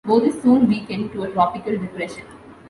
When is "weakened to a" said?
0.67-1.29